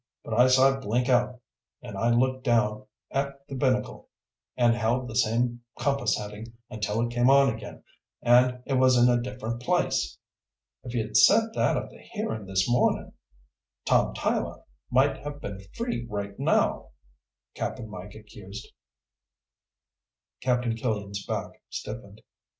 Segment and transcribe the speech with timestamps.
[0.23, 1.41] But I saw it blink out,
[1.83, 4.09] and I looked down at the binnacle
[4.57, 7.83] and held the same compass heading until it came on again,
[8.23, 10.17] and it was in a different place.
[10.83, 13.13] "If you'd said that at the hearing this morning,
[13.85, 16.89] Tom Tyler might have been free right now,"
[17.53, 18.69] Cap'n Mike accused.
[20.41, 22.23] Captain Killian's back stiffened.